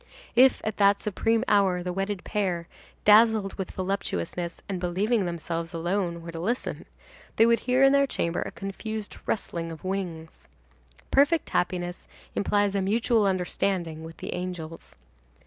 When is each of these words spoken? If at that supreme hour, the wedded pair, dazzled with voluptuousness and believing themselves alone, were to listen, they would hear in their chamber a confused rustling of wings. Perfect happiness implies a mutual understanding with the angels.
If 0.35 0.61
at 0.63 0.77
that 0.77 1.03
supreme 1.03 1.43
hour, 1.47 1.83
the 1.83 1.93
wedded 1.93 2.23
pair, 2.23 2.67
dazzled 3.05 3.53
with 3.53 3.69
voluptuousness 3.69 4.59
and 4.67 4.79
believing 4.79 5.25
themselves 5.27 5.75
alone, 5.75 6.23
were 6.23 6.31
to 6.31 6.39
listen, 6.39 6.87
they 7.35 7.45
would 7.45 7.59
hear 7.59 7.83
in 7.83 7.93
their 7.93 8.07
chamber 8.07 8.41
a 8.41 8.49
confused 8.49 9.17
rustling 9.27 9.71
of 9.71 9.83
wings. 9.83 10.47
Perfect 11.11 11.51
happiness 11.51 12.07
implies 12.33 12.73
a 12.73 12.81
mutual 12.81 13.27
understanding 13.27 14.03
with 14.03 14.17
the 14.17 14.33
angels. 14.33 14.95